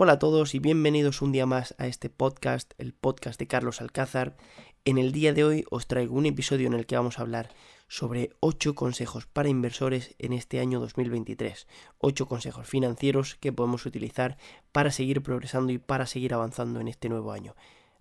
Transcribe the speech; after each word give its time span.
Hola 0.00 0.12
a 0.12 0.18
todos 0.20 0.54
y 0.54 0.60
bienvenidos 0.60 1.22
un 1.22 1.32
día 1.32 1.44
más 1.44 1.74
a 1.76 1.88
este 1.88 2.08
podcast, 2.08 2.72
el 2.78 2.92
podcast 2.92 3.36
de 3.40 3.48
Carlos 3.48 3.80
Alcázar. 3.80 4.36
En 4.84 4.96
el 4.96 5.10
día 5.10 5.32
de 5.32 5.42
hoy 5.42 5.64
os 5.72 5.88
traigo 5.88 6.14
un 6.14 6.24
episodio 6.24 6.68
en 6.68 6.74
el 6.74 6.86
que 6.86 6.94
vamos 6.94 7.18
a 7.18 7.22
hablar 7.22 7.50
sobre 7.88 8.30
8 8.38 8.76
consejos 8.76 9.26
para 9.26 9.48
inversores 9.48 10.14
en 10.20 10.34
este 10.34 10.60
año 10.60 10.78
2023. 10.78 11.66
8 11.98 12.26
consejos 12.28 12.68
financieros 12.68 13.34
que 13.40 13.52
podemos 13.52 13.86
utilizar 13.86 14.38
para 14.70 14.92
seguir 14.92 15.20
progresando 15.20 15.72
y 15.72 15.78
para 15.78 16.06
seguir 16.06 16.32
avanzando 16.32 16.78
en 16.78 16.86
este 16.86 17.08
nuevo 17.08 17.32
año. 17.32 17.56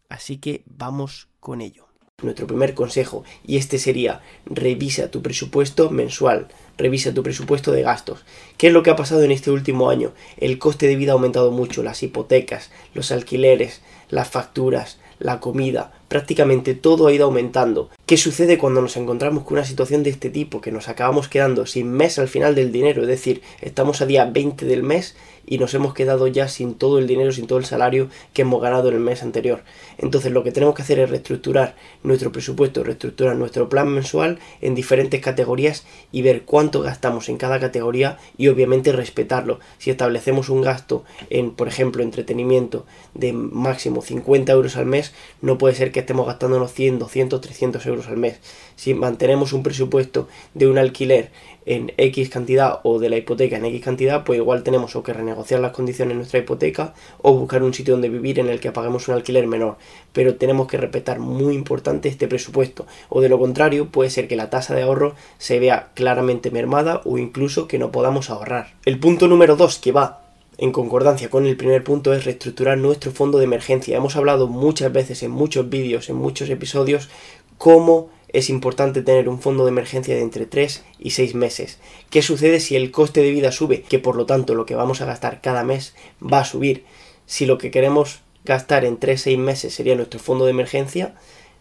Así 0.08 0.38
que 0.38 0.62
vamos 0.68 1.30
con 1.40 1.62
ello. 1.62 1.87
Nuestro 2.24 2.48
primer 2.48 2.74
consejo, 2.74 3.24
y 3.46 3.58
este 3.58 3.78
sería, 3.78 4.22
revisa 4.48 5.12
tu 5.12 5.22
presupuesto 5.22 5.92
mensual, 5.92 6.48
revisa 6.76 7.14
tu 7.14 7.22
presupuesto 7.22 7.72
de 7.72 7.84
gastos. 7.84 8.26
¿Qué 8.58 8.70
es 8.70 8.74
lo 8.74 8.82
que 8.82 8.90
ha 8.90 8.96
pasado 8.96 9.22
en 9.22 9.30
este 9.30 9.52
último 9.52 9.92
año? 9.92 10.14
El 10.38 10.58
coste 10.58 10.88
de 10.88 10.96
vida 10.96 11.12
ha 11.12 11.14
aumentado 11.14 11.52
mucho, 11.52 11.84
las 11.84 12.02
hipotecas, 12.02 12.72
los 12.96 13.12
alquileres, 13.12 13.82
las 14.10 14.30
facturas, 14.30 14.98
la 15.20 15.40
comida, 15.40 15.94
prácticamente 16.08 16.74
todo 16.74 17.06
ha 17.06 17.14
ido 17.14 17.26
aumentando. 17.26 17.92
¿Qué 18.08 18.18
sucede 18.18 18.58
cuando 18.58 18.82
nos 18.82 18.98
encontramos 18.98 19.44
con 19.44 19.54
una 19.54 19.66
situación 19.66 20.02
de 20.02 20.10
este 20.10 20.32
tipo? 20.32 20.60
Que 20.60 20.72
nos 20.72 20.90
acabamos 20.90 21.28
quedando 21.28 21.68
sin 21.68 21.92
mes 21.92 22.18
al 22.18 22.28
final 22.28 22.56
del 22.56 22.72
dinero, 22.72 23.04
es 23.04 23.08
decir, 23.08 23.44
estamos 23.62 24.02
a 24.02 24.08
día 24.08 24.26
20 24.26 24.66
del 24.66 24.82
mes 24.82 25.16
y 25.48 25.58
nos 25.58 25.74
hemos 25.74 25.94
quedado 25.94 26.28
ya 26.28 26.48
sin 26.48 26.76
todo 26.76 27.00
el 27.00 27.08
dinero, 27.08 27.32
sin 27.32 27.48
todo 27.48 27.58
el 27.58 27.66
salario 27.66 28.10
que 28.34 28.44
hemos 28.44 28.62
ganado 28.62 28.90
en 28.90 28.96
el 28.96 29.00
mes 29.00 29.24
anterior. 29.24 29.64
Entonces 29.98 30.32
lo 30.32 30.44
que 30.44 30.52
tenemos 30.52 30.76
que 30.76 30.84
hacer 30.84 31.00
es 31.00 31.10
reestructurar 31.10 31.76
nuestro 32.04 32.32
presupuesto, 32.32 32.84
reestructurar 32.84 33.36
nuestro 33.36 33.70
plan 33.70 33.88
mensual 33.88 34.40
en 34.62 34.76
diferentes 34.76 35.22
categorías 35.22 35.86
y 36.12 36.22
ver 36.22 36.44
cuánto 36.44 36.82
gastamos 36.82 37.30
en 37.30 37.38
cada 37.38 37.60
categoría 37.60 38.20
y 38.38 38.50
obviamente 38.50 38.92
respetarlo. 38.92 39.60
Si 39.78 39.90
establecemos 39.90 40.50
un 40.50 40.62
gasto 40.62 41.06
en, 41.30 41.52
por 41.52 41.68
ejemplo, 41.68 42.04
entretenimiento 42.04 42.86
de 43.14 43.32
máximo 43.34 44.02
50 44.02 44.52
euros 44.52 44.76
al 44.76 44.86
mes, 44.86 45.14
no 45.42 45.58
puede 45.58 45.76
ser 45.76 45.92
que 45.92 46.02
estemos 46.02 46.28
gastándonos 46.28 46.74
100, 46.74 47.00
200, 47.00 47.42
300 47.42 47.86
euros 47.86 48.08
al 48.08 48.18
mes. 48.18 48.40
Si 48.76 48.94
mantenemos 48.94 49.54
un 49.54 49.64
presupuesto 49.64 50.28
de 50.54 50.68
un 50.68 50.78
alquiler 50.78 51.32
en 51.66 51.92
X 51.98 52.30
cantidad 52.30 52.80
o 52.84 52.98
de 52.98 53.10
la 53.10 53.18
hipoteca 53.18 53.58
en 53.58 53.66
X 53.66 53.84
cantidad, 53.84 54.24
pues 54.24 54.38
igual 54.38 54.64
tenemos 54.64 54.96
o 54.96 55.04
que 55.04 55.14
renegociar 55.38 55.60
las 55.60 55.72
condiciones 55.72 56.14
de 56.14 56.18
nuestra 56.18 56.40
hipoteca 56.40 56.94
o 57.22 57.34
buscar 57.34 57.62
un 57.62 57.74
sitio 57.74 57.94
donde 57.94 58.10
vivir 58.10 58.40
en 58.40 58.50
el 58.50 58.60
que 58.60 58.72
paguemos 58.72 59.08
un 59.08 59.14
alquiler 59.14 59.46
menor. 59.48 59.78
Pero 60.14 60.36
tenemos 60.36 60.68
que 60.68 60.78
respetar 60.78 61.20
muy 61.20 61.54
importante 61.54 62.10
este 62.10 62.28
presupuesto. 62.28 62.88
O 63.10 63.22
de 63.22 63.30
lo 63.30 63.38
contrario, 63.38 63.90
puede 63.90 64.10
ser 64.10 64.28
que 64.28 64.36
la 64.36 64.50
tasa 64.50 64.74
de 64.74 64.82
ahorro 64.82 65.16
se 65.38 65.60
vea 65.60 65.90
claramente 65.94 66.50
mermada 66.50 67.02
o 67.06 67.18
incluso 67.18 67.68
que 67.68 67.78
no 67.78 67.92
podamos 67.92 68.30
ahorrar. 68.30 68.74
El 68.86 69.00
punto 69.00 69.28
número 69.28 69.56
2 69.56 69.80
que 69.80 69.92
va 69.92 70.24
en 70.58 70.72
concordancia 70.72 71.30
con 71.30 71.46
el 71.46 71.56
primer 71.56 71.84
punto 71.84 72.14
es 72.14 72.26
reestructurar 72.26 72.80
nuestro 72.80 73.12
fondo 73.12 73.38
de 73.38 73.44
emergencia. 73.44 73.96
Hemos 73.96 74.16
hablado 74.16 74.48
muchas 74.48 74.92
veces 74.92 75.22
en 75.22 75.30
muchos 75.30 75.70
vídeos, 75.70 76.10
en 76.10 76.16
muchos 76.16 76.50
episodios, 76.50 77.10
cómo 77.60 78.10
es 78.38 78.52
importante 78.52 79.02
tener 79.02 79.30
un 79.30 79.42
fondo 79.42 79.66
de 79.66 79.72
emergencia 79.72 80.14
de 80.14 80.22
entre 80.22 80.46
3 80.46 80.84
y 81.00 81.10
6 81.10 81.34
meses. 81.34 81.80
¿Qué 82.12 82.22
sucede 82.22 82.60
si 82.60 82.76
el 82.76 82.92
coste 82.92 83.24
de 83.24 83.32
vida 83.32 83.52
sube? 83.52 83.82
Que 83.82 83.98
por 83.98 84.16
lo 84.16 84.28
tanto 84.28 84.54
lo 84.54 84.68
que 84.68 84.76
vamos 84.76 85.02
a 85.02 85.06
gastar 85.06 85.42
cada 85.42 85.64
mes 85.64 85.96
va 86.22 86.42
a 86.42 86.46
subir. 86.46 86.84
Si 87.26 87.48
lo 87.48 87.58
que 87.58 87.72
queremos 87.72 88.22
gastar 88.46 88.86
en 88.86 89.00
3-6 89.00 89.40
meses 89.40 89.74
sería 89.74 89.96
nuestro 89.96 90.20
fondo 90.20 90.46
de 90.46 90.52
emergencia, 90.52 91.16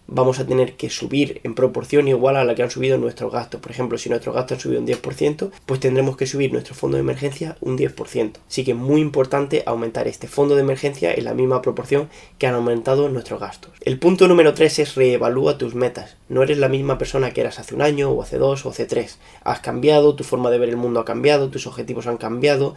vamos 0.09 0.39
a 0.39 0.47
tener 0.47 0.77
que 0.77 0.91
subir 0.91 1.41
en 1.45 1.55
proporción 1.55 2.09
igual 2.09 2.37
a 2.37 2.45
la 2.45 2.55
que 2.55 2.63
han 2.63 2.71
subido 2.71 2.99
nuestros 2.99 3.33
gastos. 3.33 3.61
Por 3.61 3.71
ejemplo, 3.71 3.99
si 3.99 4.09
nuestros 4.09 4.35
gastos 4.35 4.57
han 4.57 4.61
subido 4.63 4.81
un 4.81 4.87
10%, 4.87 5.51
pues 5.67 5.81
tendremos 5.81 6.17
que 6.17 6.27
subir 6.27 6.53
nuestro 6.53 6.75
fondo 6.75 6.97
de 6.97 7.03
emergencia 7.03 7.57
un 7.61 7.77
10%. 7.77 8.33
Así 8.49 8.65
que 8.65 8.73
es 8.73 8.77
muy 8.77 9.01
importante 9.01 9.63
aumentar 9.67 10.09
este 10.09 10.29
fondo 10.29 10.55
de 10.55 10.63
emergencia 10.63 11.13
en 11.13 11.25
la 11.25 11.35
misma 11.35 11.63
proporción 11.63 12.09
que 12.39 12.47
han 12.47 12.55
aumentado 12.55 13.09
nuestros 13.09 13.41
gastos. 13.41 13.73
El 13.81 13.99
punto 13.99 14.29
número 14.29 14.55
3 14.55 14.79
es 14.79 14.95
reevalúa 14.95 15.59
tus 15.59 15.75
metas. 15.75 16.17
No 16.29 16.43
eres 16.43 16.59
la 16.59 16.69
misma 16.69 16.99
persona 16.99 17.31
que 17.31 17.41
eras 17.41 17.59
hace 17.59 17.75
un 17.75 17.83
año 17.83 18.11
o 18.11 18.23
hace 18.23 18.39
dos 18.39 18.67
o 18.67 18.71
hace 18.71 18.87
tres. 18.87 19.19
Has 19.45 19.61
cambiado, 19.61 20.17
tu 20.17 20.25
forma 20.25 20.51
de 20.51 20.59
ver 20.59 20.69
el 20.69 20.77
mundo 20.77 21.01
ha 21.01 21.05
cambiado, 21.05 21.51
tus 21.51 21.67
objetivos 21.67 22.07
han 22.07 22.17
cambiado, 22.17 22.75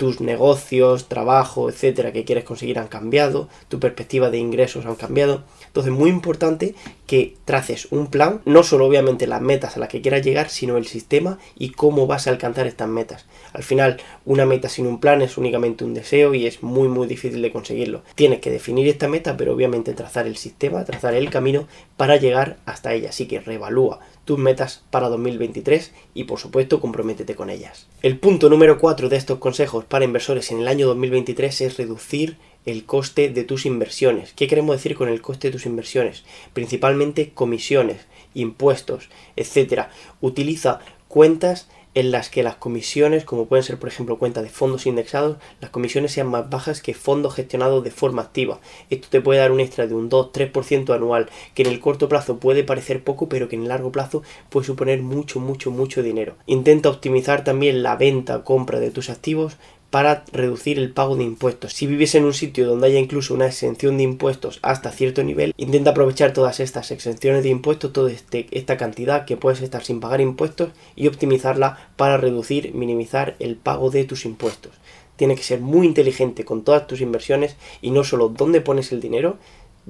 tus 0.00 0.22
negocios, 0.22 1.08
trabajo, 1.08 1.68
etcétera, 1.68 2.10
que 2.10 2.24
quieres 2.24 2.44
conseguir 2.44 2.78
han 2.78 2.88
cambiado, 2.88 3.50
tu 3.68 3.78
perspectiva 3.78 4.30
de 4.30 4.38
ingresos 4.38 4.86
han 4.86 4.94
cambiado. 4.94 5.42
Entonces, 5.66 5.92
muy 5.92 6.08
importante 6.08 6.74
que 7.06 7.36
traces 7.44 7.86
un 7.90 8.06
plan, 8.06 8.40
no 8.46 8.62
solo 8.62 8.86
obviamente 8.86 9.26
las 9.26 9.42
metas 9.42 9.76
a 9.76 9.78
las 9.78 9.90
que 9.90 10.00
quieras 10.00 10.22
llegar, 10.24 10.48
sino 10.48 10.78
el 10.78 10.86
sistema 10.86 11.38
y 11.58 11.72
cómo 11.72 12.06
vas 12.06 12.26
a 12.26 12.30
alcanzar 12.30 12.66
estas 12.66 12.88
metas. 12.88 13.26
Al 13.52 13.62
final, 13.62 13.98
una 14.24 14.46
meta 14.46 14.70
sin 14.70 14.86
un 14.86 15.00
plan 15.00 15.20
es 15.20 15.36
únicamente 15.36 15.84
un 15.84 15.92
deseo 15.92 16.32
y 16.32 16.46
es 16.46 16.62
muy 16.62 16.88
muy 16.88 17.06
difícil 17.06 17.42
de 17.42 17.52
conseguirlo. 17.52 18.00
Tienes 18.14 18.40
que 18.40 18.50
definir 18.50 18.88
esta 18.88 19.06
meta, 19.06 19.36
pero 19.36 19.52
obviamente 19.52 19.92
trazar 19.92 20.26
el 20.26 20.38
sistema, 20.38 20.86
trazar 20.86 21.12
el 21.12 21.28
camino 21.28 21.68
para 21.98 22.16
llegar 22.16 22.56
hasta 22.64 22.94
ella. 22.94 23.10
Así 23.10 23.26
que 23.26 23.40
reevalúa 23.40 24.00
tus 24.24 24.38
metas 24.38 24.82
para 24.90 25.08
2023 25.08 25.92
y 26.14 26.24
por 26.24 26.38
supuesto 26.38 26.80
comprométete 26.80 27.34
con 27.34 27.50
ellas. 27.50 27.86
El 28.02 28.18
punto 28.18 28.48
número 28.48 28.78
4 28.78 29.08
de 29.08 29.16
estos 29.16 29.38
consejos 29.38 29.84
para 29.84 30.04
inversores 30.04 30.50
en 30.50 30.60
el 30.60 30.68
año 30.68 30.86
2023 30.86 31.60
es 31.62 31.76
reducir 31.76 32.36
el 32.66 32.84
coste 32.84 33.30
de 33.30 33.44
tus 33.44 33.66
inversiones. 33.66 34.32
¿Qué 34.34 34.46
queremos 34.46 34.76
decir 34.76 34.94
con 34.96 35.08
el 35.08 35.22
coste 35.22 35.48
de 35.48 35.52
tus 35.52 35.66
inversiones? 35.66 36.24
Principalmente 36.52 37.30
comisiones, 37.30 38.06
impuestos, 38.34 39.08
etcétera. 39.36 39.90
Utiliza 40.20 40.80
cuentas 41.08 41.68
en 41.94 42.10
las 42.10 42.28
que 42.28 42.42
las 42.42 42.56
comisiones, 42.56 43.24
como 43.24 43.46
pueden 43.46 43.64
ser 43.64 43.78
por 43.78 43.88
ejemplo 43.88 44.18
cuentas 44.18 44.44
de 44.44 44.50
fondos 44.50 44.86
indexados, 44.86 45.38
las 45.60 45.70
comisiones 45.70 46.12
sean 46.12 46.28
más 46.28 46.48
bajas 46.48 46.82
que 46.82 46.94
fondos 46.94 47.34
gestionados 47.34 47.82
de 47.82 47.90
forma 47.90 48.22
activa. 48.22 48.60
Esto 48.90 49.08
te 49.10 49.20
puede 49.20 49.40
dar 49.40 49.52
un 49.52 49.60
extra 49.60 49.86
de 49.86 49.94
un 49.94 50.08
2-3% 50.08 50.94
anual, 50.94 51.28
que 51.54 51.62
en 51.62 51.68
el 51.68 51.80
corto 51.80 52.08
plazo 52.08 52.38
puede 52.38 52.64
parecer 52.64 53.02
poco, 53.02 53.28
pero 53.28 53.48
que 53.48 53.56
en 53.56 53.62
el 53.62 53.68
largo 53.68 53.90
plazo 53.92 54.22
puede 54.48 54.66
suponer 54.66 55.02
mucho, 55.02 55.40
mucho, 55.40 55.70
mucho 55.70 56.02
dinero. 56.02 56.36
Intenta 56.46 56.88
optimizar 56.88 57.44
también 57.44 57.82
la 57.82 57.96
venta, 57.96 58.44
compra 58.44 58.78
de 58.80 58.90
tus 58.90 59.10
activos 59.10 59.56
para 59.90 60.24
reducir 60.32 60.78
el 60.78 60.92
pago 60.92 61.16
de 61.16 61.24
impuestos. 61.24 61.72
Si 61.72 61.86
vives 61.86 62.14
en 62.14 62.24
un 62.24 62.34
sitio 62.34 62.66
donde 62.66 62.86
haya 62.86 62.98
incluso 62.98 63.34
una 63.34 63.46
exención 63.46 63.96
de 63.96 64.04
impuestos 64.04 64.60
hasta 64.62 64.92
cierto 64.92 65.22
nivel, 65.22 65.52
intenta 65.56 65.90
aprovechar 65.90 66.32
todas 66.32 66.60
estas 66.60 66.90
exenciones 66.92 67.42
de 67.42 67.50
impuestos, 67.50 67.92
toda 67.92 68.10
este, 68.10 68.46
esta 68.52 68.76
cantidad 68.76 69.24
que 69.24 69.36
puedes 69.36 69.60
estar 69.60 69.84
sin 69.84 70.00
pagar 70.00 70.20
impuestos 70.20 70.70
y 70.94 71.08
optimizarla 71.08 71.90
para 71.96 72.16
reducir, 72.16 72.72
minimizar 72.74 73.36
el 73.40 73.56
pago 73.56 73.90
de 73.90 74.04
tus 74.04 74.24
impuestos. 74.24 74.72
Tienes 75.16 75.36
que 75.36 75.44
ser 75.44 75.60
muy 75.60 75.86
inteligente 75.86 76.46
con 76.46 76.62
todas 76.62 76.86
tus 76.86 77.02
inversiones 77.02 77.56
y 77.82 77.90
no 77.90 78.04
solo 78.04 78.30
dónde 78.30 78.62
pones 78.62 78.90
el 78.90 79.00
dinero, 79.00 79.36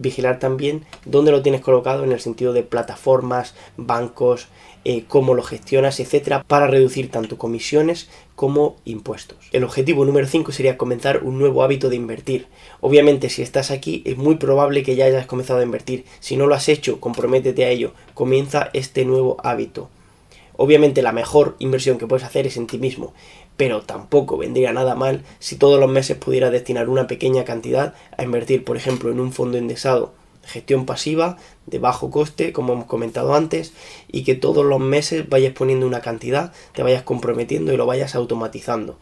vigilar 0.01 0.39
también 0.39 0.85
dónde 1.05 1.31
lo 1.31 1.43
tienes 1.43 1.61
colocado 1.61 2.05
en 2.05 2.13
el 2.13 2.21
sentido 2.21 2.53
de 2.53 2.63
plataformas, 2.63 3.55
bancos, 3.77 4.49
eh, 4.85 5.05
cómo 5.07 5.35
lo 5.35 5.43
gestionas, 5.43 6.01
etcétera, 6.01 6.43
para 6.47 6.67
reducir 6.67 7.11
tanto 7.11 7.37
comisiones 7.37 8.09
como 8.35 8.77
impuestos. 8.87 9.37
El 9.53 9.65
objetivo 9.65 10.07
número 10.07 10.27
5 10.27 10.53
sería 10.53 10.79
comenzar 10.79 11.23
un 11.23 11.39
nuevo 11.39 11.63
hábito 11.63 11.91
de 11.91 11.97
invertir. 11.97 12.47
Obviamente, 12.81 13.29
si 13.29 13.43
estás 13.43 13.71
aquí, 13.71 14.03
es 14.07 14.17
muy 14.17 14.37
probable 14.37 14.83
que 14.83 14.97
ya 14.97 15.05
hayas 15.05 15.27
comenzado 15.27 15.61
a 15.61 15.65
invertir. 15.65 16.07
Si 16.21 16.37
no 16.37 16.47
lo 16.47 16.55
has 16.55 16.71
hecho, 16.71 16.99
comprométete 16.99 17.67
a 17.67 17.69
ello. 17.69 17.93
Comienza 18.15 18.71
este 18.73 19.05
nuevo 19.05 19.37
hábito. 19.45 19.91
Obviamente 20.63 21.01
la 21.01 21.13
mejor 21.13 21.57
inversión 21.59 21.97
que 21.97 22.07
puedes 22.07 22.23
hacer 22.23 22.47
es 22.47 22.59
en 22.59 22.67
ti 22.67 22.77
mismo, 22.77 23.15
pero 23.57 23.81
tampoco 23.81 24.37
vendría 24.37 24.75
nada 24.75 24.95
mal 24.95 25.25
si 25.39 25.57
todos 25.57 25.81
los 25.81 25.89
meses 25.89 26.19
pudieras 26.19 26.53
destinar 26.53 26.91
una 26.91 27.07
pequeña 27.07 27.45
cantidad 27.47 27.95
a 28.19 28.25
invertir, 28.25 28.63
por 28.63 28.77
ejemplo, 28.77 29.11
en 29.11 29.21
un 29.21 29.33
fondo 29.33 29.57
indexado 29.57 30.13
gestión 30.45 30.85
pasiva 30.85 31.39
de 31.65 31.79
bajo 31.79 32.11
coste, 32.11 32.53
como 32.53 32.75
hemos 32.75 32.85
comentado 32.85 33.35
antes, 33.35 33.73
y 34.13 34.23
que 34.23 34.35
todos 34.35 34.67
los 34.67 34.81
meses 34.81 35.27
vayas 35.31 35.55
poniendo 35.55 35.87
una 35.87 36.03
cantidad, 36.03 36.53
te 36.75 36.83
vayas 36.83 37.05
comprometiendo 37.05 37.73
y 37.73 37.79
lo 37.79 37.87
vayas 37.87 38.15
automatizando. 38.15 38.99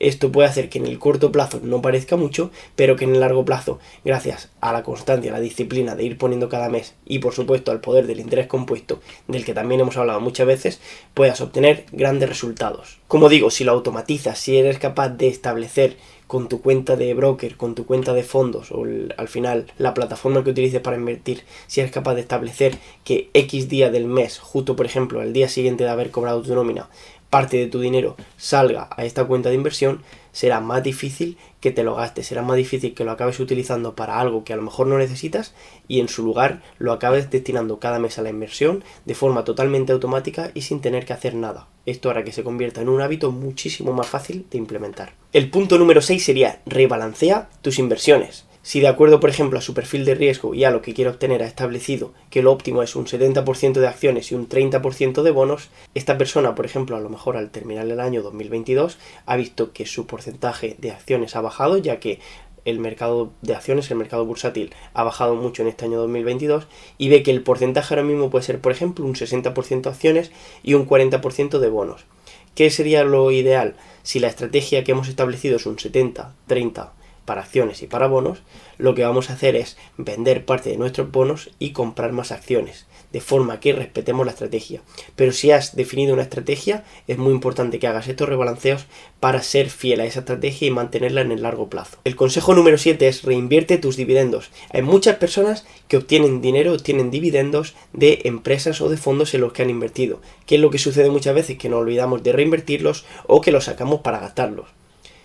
Esto 0.00 0.32
puede 0.32 0.48
hacer 0.48 0.68
que 0.68 0.78
en 0.78 0.86
el 0.86 0.98
corto 0.98 1.32
plazo 1.32 1.60
no 1.62 1.80
parezca 1.80 2.16
mucho, 2.16 2.50
pero 2.76 2.96
que 2.96 3.04
en 3.04 3.14
el 3.14 3.20
largo 3.20 3.44
plazo, 3.44 3.78
gracias 4.04 4.50
a 4.60 4.72
la 4.72 4.82
constancia, 4.82 5.30
a 5.30 5.34
la 5.34 5.40
disciplina 5.40 5.94
de 5.94 6.04
ir 6.04 6.18
poniendo 6.18 6.48
cada 6.48 6.68
mes 6.68 6.94
y 7.06 7.20
por 7.20 7.32
supuesto 7.32 7.70
al 7.70 7.80
poder 7.80 8.06
del 8.06 8.20
interés 8.20 8.46
compuesto, 8.46 9.00
del 9.28 9.44
que 9.44 9.54
también 9.54 9.80
hemos 9.80 9.96
hablado 9.96 10.20
muchas 10.20 10.46
veces, 10.46 10.80
puedas 11.14 11.40
obtener 11.40 11.86
grandes 11.92 12.28
resultados. 12.28 12.98
Como 13.08 13.28
digo, 13.28 13.50
si 13.50 13.64
lo 13.64 13.72
automatizas, 13.72 14.38
si 14.38 14.56
eres 14.56 14.78
capaz 14.78 15.10
de 15.10 15.28
establecer 15.28 15.96
con 16.26 16.48
tu 16.48 16.60
cuenta 16.62 16.96
de 16.96 17.12
broker, 17.14 17.56
con 17.56 17.74
tu 17.74 17.86
cuenta 17.86 18.12
de 18.14 18.22
fondos 18.22 18.72
o 18.72 18.84
al 19.16 19.28
final 19.28 19.66
la 19.78 19.94
plataforma 19.94 20.42
que 20.42 20.50
utilices 20.50 20.80
para 20.80 20.96
invertir, 20.96 21.44
si 21.66 21.80
eres 21.80 21.92
capaz 21.92 22.14
de 22.14 22.22
establecer 22.22 22.78
que 23.04 23.30
X 23.34 23.68
día 23.68 23.90
del 23.90 24.06
mes, 24.06 24.38
justo 24.38 24.74
por 24.74 24.86
ejemplo 24.86 25.22
el 25.22 25.32
día 25.32 25.48
siguiente 25.48 25.84
de 25.84 25.90
haber 25.90 26.10
cobrado 26.10 26.42
tu 26.42 26.54
nómina, 26.54 26.88
parte 27.34 27.56
de 27.56 27.66
tu 27.66 27.80
dinero 27.80 28.14
salga 28.36 28.88
a 28.96 29.04
esta 29.04 29.24
cuenta 29.24 29.48
de 29.48 29.56
inversión, 29.56 30.02
será 30.30 30.60
más 30.60 30.84
difícil 30.84 31.36
que 31.58 31.72
te 31.72 31.82
lo 31.82 31.96
gastes, 31.96 32.28
será 32.28 32.42
más 32.42 32.56
difícil 32.56 32.94
que 32.94 33.02
lo 33.02 33.10
acabes 33.10 33.40
utilizando 33.40 33.96
para 33.96 34.20
algo 34.20 34.44
que 34.44 34.52
a 34.52 34.56
lo 34.56 34.62
mejor 34.62 34.86
no 34.86 34.98
necesitas 34.98 35.52
y 35.88 35.98
en 35.98 36.06
su 36.06 36.22
lugar 36.22 36.62
lo 36.78 36.92
acabes 36.92 37.32
destinando 37.32 37.80
cada 37.80 37.98
mes 37.98 38.20
a 38.20 38.22
la 38.22 38.30
inversión 38.30 38.84
de 39.04 39.16
forma 39.16 39.42
totalmente 39.42 39.92
automática 39.92 40.52
y 40.54 40.60
sin 40.60 40.80
tener 40.80 41.06
que 41.06 41.12
hacer 41.12 41.34
nada. 41.34 41.66
Esto 41.86 42.08
hará 42.08 42.22
que 42.22 42.30
se 42.30 42.44
convierta 42.44 42.82
en 42.82 42.88
un 42.88 43.00
hábito 43.00 43.32
muchísimo 43.32 43.92
más 43.92 44.06
fácil 44.06 44.46
de 44.48 44.58
implementar. 44.58 45.14
El 45.32 45.50
punto 45.50 45.76
número 45.76 46.02
6 46.02 46.24
sería 46.24 46.62
rebalancea 46.66 47.48
tus 47.62 47.80
inversiones. 47.80 48.44
Si 48.64 48.80
de 48.80 48.88
acuerdo, 48.88 49.20
por 49.20 49.28
ejemplo, 49.28 49.58
a 49.58 49.62
su 49.62 49.74
perfil 49.74 50.06
de 50.06 50.14
riesgo 50.14 50.54
y 50.54 50.64
a 50.64 50.70
lo 50.70 50.80
que 50.80 50.94
quiere 50.94 51.10
obtener 51.10 51.42
ha 51.42 51.46
establecido 51.46 52.14
que 52.30 52.42
lo 52.42 52.50
óptimo 52.50 52.82
es 52.82 52.96
un 52.96 53.04
70% 53.04 53.74
de 53.74 53.86
acciones 53.86 54.32
y 54.32 54.36
un 54.36 54.48
30% 54.48 55.22
de 55.22 55.30
bonos, 55.30 55.68
esta 55.94 56.16
persona, 56.16 56.54
por 56.54 56.64
ejemplo, 56.64 56.96
a 56.96 57.00
lo 57.00 57.10
mejor 57.10 57.36
al 57.36 57.50
terminar 57.50 57.84
el 57.84 58.00
año 58.00 58.22
2022 58.22 58.96
ha 59.26 59.36
visto 59.36 59.74
que 59.74 59.84
su 59.84 60.06
porcentaje 60.06 60.76
de 60.78 60.92
acciones 60.92 61.36
ha 61.36 61.42
bajado, 61.42 61.76
ya 61.76 62.00
que 62.00 62.20
el 62.64 62.78
mercado 62.78 63.32
de 63.42 63.54
acciones, 63.54 63.90
el 63.90 63.98
mercado 63.98 64.24
bursátil, 64.24 64.72
ha 64.94 65.04
bajado 65.04 65.34
mucho 65.34 65.60
en 65.60 65.68
este 65.68 65.84
año 65.84 65.98
2022 65.98 66.66
y 66.96 67.10
ve 67.10 67.22
que 67.22 67.32
el 67.32 67.42
porcentaje 67.42 67.92
ahora 67.92 68.06
mismo 68.06 68.30
puede 68.30 68.46
ser, 68.46 68.62
por 68.62 68.72
ejemplo, 68.72 69.04
un 69.04 69.14
60% 69.14 69.88
acciones 69.88 70.32
y 70.62 70.72
un 70.72 70.88
40% 70.88 71.58
de 71.58 71.68
bonos. 71.68 72.06
¿Qué 72.54 72.70
sería 72.70 73.04
lo 73.04 73.30
ideal? 73.30 73.76
Si 74.02 74.20
la 74.20 74.28
estrategia 74.28 74.84
que 74.84 74.92
hemos 74.92 75.08
establecido 75.08 75.56
es 75.56 75.66
un 75.66 75.78
70, 75.78 76.34
30, 76.46 76.94
para 77.24 77.42
acciones 77.42 77.82
y 77.82 77.86
para 77.86 78.06
bonos, 78.06 78.42
lo 78.78 78.94
que 78.94 79.04
vamos 79.04 79.30
a 79.30 79.34
hacer 79.34 79.56
es 79.56 79.76
vender 79.96 80.44
parte 80.44 80.70
de 80.70 80.76
nuestros 80.76 81.10
bonos 81.10 81.50
y 81.58 81.70
comprar 81.70 82.12
más 82.12 82.32
acciones, 82.32 82.86
de 83.12 83.20
forma 83.20 83.60
que 83.60 83.72
respetemos 83.72 84.26
la 84.26 84.32
estrategia. 84.32 84.82
Pero 85.16 85.32
si 85.32 85.50
has 85.50 85.76
definido 85.76 86.14
una 86.14 86.22
estrategia, 86.22 86.84
es 87.06 87.18
muy 87.18 87.32
importante 87.32 87.78
que 87.78 87.86
hagas 87.86 88.08
estos 88.08 88.28
rebalanceos 88.28 88.86
para 89.20 89.42
ser 89.42 89.70
fiel 89.70 90.00
a 90.00 90.04
esa 90.04 90.20
estrategia 90.20 90.68
y 90.68 90.70
mantenerla 90.70 91.20
en 91.20 91.32
el 91.32 91.42
largo 91.42 91.68
plazo. 91.68 91.98
El 92.04 92.16
consejo 92.16 92.54
número 92.54 92.78
7 92.78 93.06
es 93.06 93.22
reinvierte 93.22 93.78
tus 93.78 93.96
dividendos. 93.96 94.50
Hay 94.70 94.82
muchas 94.82 95.16
personas 95.16 95.64
que 95.88 95.96
obtienen 95.96 96.40
dinero, 96.40 96.72
obtienen 96.72 97.10
dividendos 97.10 97.74
de 97.92 98.22
empresas 98.24 98.80
o 98.80 98.88
de 98.88 98.96
fondos 98.96 99.34
en 99.34 99.40
los 99.40 99.52
que 99.52 99.62
han 99.62 99.70
invertido. 99.70 100.20
¿Qué 100.46 100.56
es 100.56 100.60
lo 100.60 100.70
que 100.70 100.78
sucede 100.78 101.10
muchas 101.10 101.34
veces? 101.34 101.58
Que 101.58 101.68
nos 101.68 101.80
olvidamos 101.80 102.22
de 102.22 102.32
reinvertirlos 102.32 103.04
o 103.26 103.40
que 103.40 103.52
los 103.52 103.64
sacamos 103.64 104.00
para 104.00 104.18
gastarlos. 104.18 104.68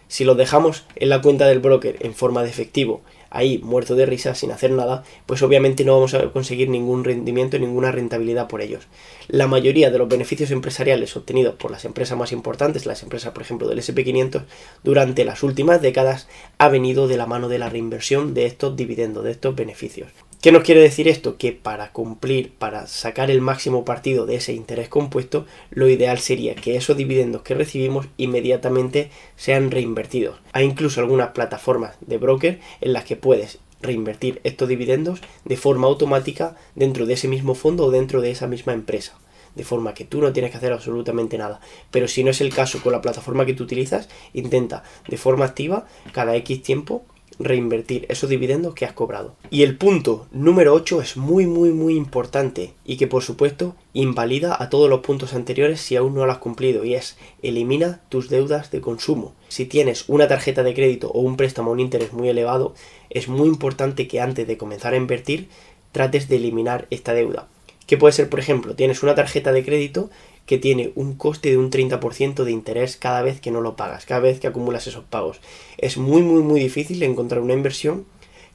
Si 0.09 0.23
los 0.23 0.35
dejamos 0.35 0.85
en 0.95 1.09
la 1.09 1.21
cuenta 1.21 1.45
del 1.45 1.59
broker 1.59 1.97
en 1.99 2.15
forma 2.15 2.41
de 2.41 2.49
efectivo, 2.49 3.03
ahí 3.29 3.59
muerto 3.59 3.95
de 3.95 4.07
risa, 4.07 4.33
sin 4.33 4.51
hacer 4.51 4.71
nada, 4.71 5.03
pues 5.27 5.43
obviamente 5.43 5.85
no 5.85 5.93
vamos 5.93 6.15
a 6.15 6.31
conseguir 6.31 6.67
ningún 6.67 7.03
rendimiento, 7.03 7.59
ninguna 7.59 7.91
rentabilidad 7.91 8.47
por 8.47 8.61
ellos. 8.61 8.87
La 9.27 9.45
mayoría 9.45 9.91
de 9.91 9.99
los 9.99 10.09
beneficios 10.09 10.49
empresariales 10.49 11.15
obtenidos 11.15 11.53
por 11.53 11.69
las 11.69 11.85
empresas 11.85 12.17
más 12.17 12.31
importantes, 12.31 12.87
las 12.87 13.03
empresas 13.03 13.33
por 13.33 13.43
ejemplo 13.43 13.67
del 13.67 13.77
SP500, 13.77 14.45
durante 14.83 15.25
las 15.25 15.43
últimas 15.43 15.79
décadas 15.79 16.27
ha 16.57 16.69
venido 16.69 17.07
de 17.07 17.17
la 17.17 17.27
mano 17.27 17.47
de 17.47 17.59
la 17.59 17.69
reinversión 17.69 18.33
de 18.33 18.47
estos 18.47 18.75
dividendos, 18.75 19.23
de 19.23 19.31
estos 19.31 19.55
beneficios. 19.55 20.09
¿Qué 20.41 20.53
nos 20.53 20.63
quiere 20.63 20.79
decir 20.79 21.09
esto? 21.09 21.37
Que 21.37 21.51
para 21.51 21.91
cumplir, 21.91 22.53
para 22.53 22.87
sacar 22.87 23.29
el 23.29 23.41
máximo 23.41 23.83
partido 23.83 24.25
de 24.25 24.35
ese 24.35 24.53
interés 24.53 24.87
compuesto, 24.87 25.45
lo 25.69 25.89
ideal 25.89 26.17
sería 26.19 26.55
que 26.55 26.77
esos 26.77 26.95
dividendos 26.95 27.41
que 27.41 27.55
recibimos 27.55 28.07
inmediatamente 28.15 29.11
sean 29.35 29.69
reinvertidos. 29.69 30.39
Hay 30.53 30.63
incluso 30.63 31.01
algunas 31.01 31.31
plataformas 31.31 31.97
de 31.99 32.19
broker 32.19 32.61
en 32.79 32.93
las 32.93 33.03
que 33.03 33.17
puedes 33.17 33.59
reinvertir 33.81 34.39
estos 34.45 34.69
dividendos 34.69 35.19
de 35.43 35.57
forma 35.57 35.87
automática 35.87 36.55
dentro 36.73 37.05
de 37.05 37.15
ese 37.15 37.27
mismo 37.27 37.53
fondo 37.53 37.83
o 37.83 37.91
dentro 37.91 38.21
de 38.21 38.31
esa 38.31 38.47
misma 38.47 38.71
empresa 38.71 39.19
de 39.55 39.65
forma 39.65 39.93
que 39.93 40.05
tú 40.05 40.21
no 40.21 40.31
tienes 40.31 40.51
que 40.51 40.57
hacer 40.57 40.71
absolutamente 40.71 41.37
nada. 41.37 41.59
Pero 41.91 42.07
si 42.07 42.23
no 42.23 42.31
es 42.31 42.39
el 42.39 42.53
caso 42.53 42.81
con 42.81 42.93
la 42.93 43.01
plataforma 43.01 43.45
que 43.45 43.55
tú 43.55 43.63
utilizas, 43.63 44.07
intenta 44.31 44.83
de 45.09 45.17
forma 45.17 45.43
activa 45.43 45.85
cada 46.13 46.35
X 46.37 46.61
tiempo 46.61 47.03
reinvertir 47.39 48.05
esos 48.09 48.29
dividendos 48.29 48.75
que 48.75 48.85
has 48.85 48.93
cobrado. 48.93 49.35
Y 49.49 49.63
el 49.63 49.77
punto 49.77 50.27
número 50.31 50.73
8 50.73 51.01
es 51.01 51.17
muy 51.17 51.47
muy 51.47 51.71
muy 51.71 51.95
importante 51.95 52.73
y 52.85 52.97
que 52.97 53.07
por 53.07 53.23
supuesto 53.23 53.75
invalida 53.93 54.55
a 54.61 54.69
todos 54.69 54.89
los 54.89 54.99
puntos 54.99 55.33
anteriores 55.33 55.79
si 55.81 55.95
aún 55.95 56.13
no 56.13 56.25
lo 56.25 56.31
has 56.31 56.37
cumplido 56.37 56.83
y 56.83 56.95
es 56.95 57.17
elimina 57.41 58.01
tus 58.09 58.29
deudas 58.29 58.71
de 58.71 58.81
consumo. 58.81 59.33
Si 59.47 59.65
tienes 59.65 60.05
una 60.07 60.27
tarjeta 60.27 60.63
de 60.63 60.73
crédito 60.73 61.09
o 61.11 61.21
un 61.21 61.37
préstamo 61.37 61.71
a 61.71 61.73
un 61.73 61.79
interés 61.79 62.13
muy 62.13 62.29
elevado, 62.29 62.75
es 63.09 63.27
muy 63.27 63.47
importante 63.47 64.07
que 64.07 64.21
antes 64.21 64.45
de 64.45 64.57
comenzar 64.57 64.93
a 64.93 64.97
invertir 64.97 65.47
trates 65.91 66.27
de 66.29 66.35
eliminar 66.35 66.87
esta 66.91 67.13
deuda. 67.13 67.47
Que 67.89 67.97
puede 67.97 68.13
ser, 68.13 68.29
por 68.29 68.39
ejemplo, 68.39 68.75
tienes 68.75 69.01
una 69.01 69.15
tarjeta 69.15 69.51
de 69.51 69.65
crédito 69.65 70.11
que 70.45 70.59
tiene 70.59 70.91
un 70.93 71.15
coste 71.15 71.49
de 71.49 71.57
un 71.57 71.71
30% 71.71 72.43
de 72.43 72.51
interés 72.51 72.97
cada 72.97 73.23
vez 73.23 73.41
que 73.41 73.49
no 73.49 73.61
lo 73.61 73.75
pagas, 73.75 74.05
cada 74.05 74.19
vez 74.19 74.39
que 74.39 74.45
acumulas 74.45 74.85
esos 74.85 75.05
pagos. 75.05 75.41
Es 75.79 75.97
muy, 75.97 76.21
muy, 76.21 76.43
muy 76.43 76.59
difícil 76.59 77.01
encontrar 77.01 77.41
una 77.41 77.53
inversión 77.53 78.05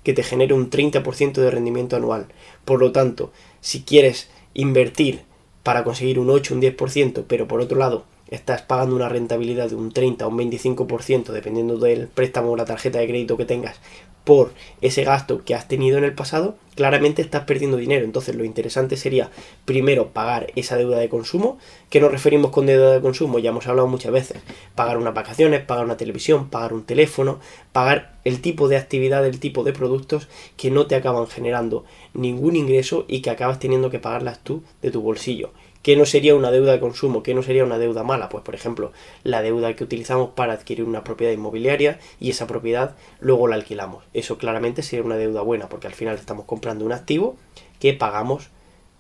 que 0.05 0.13
te 0.13 0.23
genere 0.23 0.55
un 0.55 0.71
30% 0.71 1.33
de 1.33 1.51
rendimiento 1.51 1.97
anual. 1.97 2.29
Por 2.65 2.79
lo 2.79 2.93
tanto, 2.93 3.33
si 3.61 3.83
quieres 3.83 4.31
invertir 4.55 5.23
para 5.65 5.83
conseguir 5.83 6.21
un 6.21 6.31
8, 6.31 6.55
un 6.55 6.63
10%, 6.63 7.25
pero 7.27 7.49
por 7.49 7.61
otro 7.61 7.77
lado 7.77 8.05
estás 8.31 8.63
pagando 8.63 8.97
una 8.97 9.09
rentabilidad 9.09 9.69
de 9.69 9.77
un 9.77 9.93
30 9.93 10.27
o 10.27 10.31
un 10.31 10.39
25%, 10.39 11.27
dependiendo 11.27 11.79
del 11.79 12.09
préstamo 12.09 12.51
o 12.51 12.57
la 12.57 12.65
tarjeta 12.65 12.99
de 12.99 13.09
crédito 13.09 13.37
que 13.37 13.45
tengas, 13.45 13.81
por 14.25 14.53
ese 14.81 15.05
gasto 15.05 15.45
que 15.45 15.55
has 15.55 15.69
tenido 15.69 15.99
en 15.99 16.05
el 16.05 16.15
pasado, 16.15 16.57
claramente 16.75 17.21
estás 17.21 17.45
perdiendo 17.45 17.77
dinero. 17.77 18.05
Entonces 18.05 18.35
lo 18.35 18.45
interesante 18.45 18.97
sería 18.97 19.31
primero 19.67 20.09
pagar 20.09 20.51
esa 20.57 20.77
deuda 20.77 20.99
de 20.99 21.11
consumo. 21.11 21.59
¿Qué 21.91 22.01
nos 22.01 22.11
referimos 22.11 22.51
con 22.51 22.65
deuda 22.65 22.93
de 22.93 23.03
consumo? 23.03 23.39
Ya 23.39 23.51
hemos 23.51 23.67
hablado 23.67 23.87
muchas 23.87 24.13
veces. 24.13 24.39
Pagar 24.75 24.97
unas 24.97 25.13
vacaciones, 25.13 25.61
pagar 25.61 25.85
una 25.85 25.99
televisión, 25.99 26.49
pagar 26.49 26.73
un 26.73 26.85
teléfono, 26.85 27.39
pagar 27.73 28.15
el 28.25 28.41
tipo 28.41 28.69
de 28.69 28.79
actividad, 28.79 29.27
el 29.27 29.41
tipo 29.41 29.63
de 29.63 29.75
productos 29.75 30.29
que 30.57 30.71
no 30.71 30.87
te 30.87 30.95
acaban 30.95 31.27
generando 31.27 31.85
ningún 32.15 32.57
ingreso 32.57 33.05
y 33.07 33.21
que 33.21 33.31
acabas 33.31 33.59
teniendo 33.59 33.91
que 33.91 33.99
pagarlas 33.99 34.43
tú 34.43 34.63
de 34.81 34.91
tu 34.91 35.03
bolsillo. 35.03 35.51
¿Qué 35.85 35.97
no 35.97 36.07
sería 36.07 36.35
una 36.35 36.51
deuda 36.51 36.73
de 36.73 36.81
consumo? 36.81 37.23
¿Qué 37.23 37.35
no 37.35 37.43
sería 37.43 37.63
una 37.63 37.77
deuda 37.77 38.03
mala? 38.03 38.31
Pues 38.31 38.43
por 38.43 38.55
ejemplo, 38.55 38.93
la 39.23 39.43
deuda 39.43 39.77
que 39.77 39.85
utilizamos 39.85 40.31
para 40.31 40.55
adquirir 40.55 40.87
una 40.87 41.05
propiedad 41.05 41.31
inmobiliaria 41.31 42.01
y 42.19 42.31
esa 42.31 42.47
propiedad 42.47 42.97
luego 43.21 43.49
la 43.49 43.57
alquilamos. 43.57 44.03
Eso 44.15 44.39
claramente 44.39 44.83
sería 44.83 45.05
una 45.05 45.19
deuda 45.19 45.43
buena 45.43 45.69
porque 45.69 45.87
al 45.87 45.93
final 45.93 46.15
estamos 46.15 46.47
comprando 46.47 46.87
un 46.87 46.93
activo 46.93 47.37
que 47.81 47.93
pagamos 47.93 48.49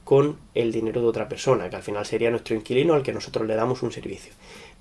con 0.05 0.37
el 0.55 0.73
dinero 0.73 1.01
de 1.01 1.07
otra 1.07 1.27
persona, 1.27 1.71
que 1.71 1.77
al 1.77 1.83
final 1.83 2.05
sería 2.05 2.31
nuestro 2.31 2.55
inquilino 2.55 2.93
al 2.93 3.03
que 3.03 3.15
nosotros 3.15 3.47
le 3.47 3.55
damos 3.55 3.83
un 3.83 3.91
servicio. 3.91 4.35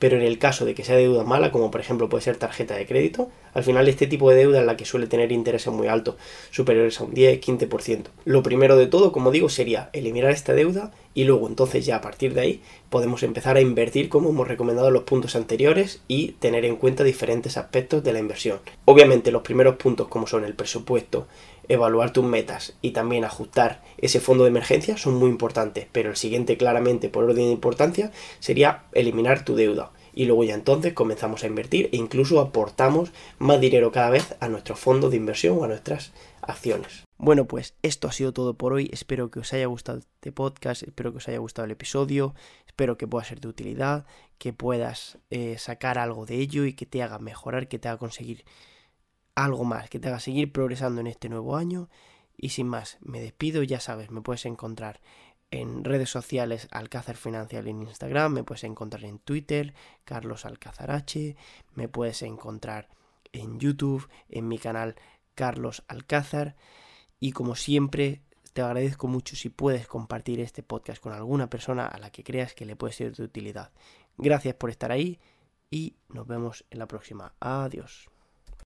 Pero 0.04 0.18
en 0.18 0.24
el 0.24 0.38
caso 0.38 0.66
de 0.66 0.76
que 0.76 0.84
sea 0.84 0.98
deuda 0.98 1.24
mala, 1.24 1.50
como 1.50 1.72
por 1.72 1.80
ejemplo 1.80 2.10
puede 2.10 2.26
ser 2.26 2.36
tarjeta 2.36 2.76
de 2.76 2.86
crédito, 2.86 3.30
al 3.54 3.64
final 3.64 3.88
este 3.88 4.06
tipo 4.06 4.30
de 4.30 4.36
deuda 4.36 4.60
es 4.60 4.66
la 4.66 4.76
que 4.76 4.84
suele 4.84 5.08
tener 5.08 5.32
intereses 5.32 5.72
muy 5.72 5.88
altos, 5.88 6.16
superiores 6.52 7.00
a 7.00 7.06
un 7.06 7.14
10-15%. 7.14 8.08
Lo 8.26 8.44
primero 8.44 8.76
de 8.76 8.88
todo, 8.88 9.14
como 9.14 9.32
digo, 9.32 9.48
sería 9.48 9.90
eliminar 9.94 10.32
esta 10.32 10.52
deuda 10.52 10.92
y 11.14 11.24
luego 11.24 11.48
entonces 11.48 11.86
ya 11.86 11.96
a 11.96 12.02
partir 12.02 12.34
de 12.34 12.42
ahí 12.42 12.62
podemos 12.90 13.24
empezar 13.24 13.56
a 13.56 13.62
invertir 13.62 14.10
como 14.10 14.32
hemos 14.32 14.46
recomendado 14.46 14.90
en 14.90 14.94
los 14.94 15.04
puntos 15.04 15.38
anteriores 15.38 16.02
y 16.10 16.34
tener 16.34 16.66
en 16.66 16.76
cuenta 16.76 17.06
diferentes 17.06 17.56
aspectos 17.56 18.04
de 18.04 18.12
la 18.12 18.20
inversión. 18.20 18.60
Obviamente 18.84 19.32
los 19.32 19.44
primeros 19.44 19.78
puntos 19.78 20.10
como 20.10 20.28
son 20.28 20.44
el 20.44 20.54
presupuesto, 20.54 21.28
evaluar 21.68 22.12
tus 22.12 22.24
metas 22.24 22.74
y 22.82 22.92
también 22.92 23.26
ajustar 23.26 23.82
ese 23.98 24.20
fondo 24.20 24.44
de 24.44 24.50
emergencia 24.50 24.98
son 24.98 25.16
muy 25.16 25.30
importantes, 25.30 25.88
pero 25.92 26.10
el 26.10 26.16
siguiente 26.16 26.58
claramente 26.58 27.10
por 27.10 27.24
orden 27.24 27.46
de 27.46 27.52
importancia 27.52 28.12
sería 28.40 28.84
eliminar 28.94 29.46
tu 29.46 29.56
deuda 29.56 29.92
y 30.14 30.26
luego 30.26 30.44
ya 30.44 30.54
entonces 30.54 30.94
comenzamos 30.94 31.44
a 31.44 31.48
invertir 31.48 31.90
e 31.92 31.98
incluso 31.98 32.40
aportamos 32.40 33.12
más 33.40 33.60
dinero 33.60 33.92
cada 33.92 34.10
vez 34.10 34.36
a 34.40 34.48
nuestros 34.48 34.80
fondos 34.80 35.12
de 35.12 35.18
inversión 35.18 35.58
o 35.58 35.64
a 35.64 35.68
nuestras 35.68 36.14
acciones. 36.42 37.04
Bueno, 37.18 37.46
pues 37.46 37.76
esto 37.82 38.08
ha 38.08 38.12
sido 38.12 38.34
todo 38.34 38.56
por 38.56 38.74
hoy. 38.74 38.90
Espero 38.92 39.32
que 39.32 39.40
os 39.40 39.54
haya 39.54 39.66
gustado 39.68 40.00
este 40.00 40.32
podcast, 40.32 40.84
espero 40.84 41.12
que 41.12 41.18
os 41.18 41.28
haya 41.28 41.38
gustado 41.38 41.66
el 41.66 41.72
episodio, 41.72 42.36
espero 42.68 42.98
que 42.98 43.08
pueda 43.08 43.26
ser 43.26 43.40
de 43.40 43.48
utilidad, 43.48 44.06
que 44.38 44.54
puedas 44.54 45.18
eh, 45.30 45.58
sacar 45.58 45.98
algo 45.98 46.26
de 46.26 46.36
ello 46.36 46.66
y 46.66 46.74
que 46.74 46.86
te 46.86 47.02
haga 47.02 47.20
mejorar, 47.20 47.68
que 47.68 47.80
te 47.80 47.88
haga 47.88 47.98
conseguir 47.98 48.46
algo 49.36 49.64
más, 49.64 49.90
que 49.90 50.00
te 50.00 50.08
haga 50.08 50.20
seguir 50.20 50.52
progresando 50.52 51.02
en 51.02 51.08
este 51.08 51.30
nuevo 51.30 51.56
año. 51.56 51.90
Y 52.38 52.50
sin 52.50 52.68
más, 52.68 52.98
me 53.02 53.22
despido, 53.22 53.64
ya 53.64 53.80
sabes, 53.80 54.12
me 54.12 54.22
puedes 54.22 54.46
encontrar 54.46 55.02
en 55.52 55.84
redes 55.84 56.10
sociales 56.10 56.68
Alcázar 56.72 57.16
Financial 57.16 57.68
en 57.68 57.84
Instagram, 57.84 58.34
me 58.34 58.44
puedes 58.44 58.64
encontrar 58.64 59.06
en 59.06 59.20
Twitter, 59.20 59.76
Carlos 60.04 60.46
Alcázar 60.46 60.90
H, 60.90 61.36
me 61.76 61.88
puedes 61.88 62.24
encontrar 62.24 62.90
en 63.34 63.60
YouTube, 63.60 64.10
en 64.30 64.48
mi 64.48 64.58
canal 64.58 64.96
Carlos 65.36 65.84
Alcázar. 65.88 66.56
Y 67.20 67.34
como 67.34 67.56
siempre, 67.56 68.24
te 68.54 68.62
agradezco 68.62 69.08
mucho 69.08 69.36
si 69.36 69.50
puedes 69.50 69.88
compartir 69.88 70.40
este 70.40 70.64
podcast 70.64 71.02
con 71.02 71.14
alguna 71.14 71.50
persona 71.50 71.86
a 71.86 72.00
la 72.00 72.12
que 72.12 72.24
creas 72.24 72.54
que 72.54 72.66
le 72.66 72.76
puede 72.76 72.94
ser 72.94 73.16
de 73.16 73.24
utilidad. 73.24 73.72
Gracias 74.18 74.56
por 74.56 74.70
estar 74.70 74.92
ahí 74.92 75.20
y 75.70 75.98
nos 76.10 76.28
vemos 76.28 76.66
en 76.72 76.80
la 76.80 76.88
próxima. 76.88 77.34
Adiós. 77.40 78.13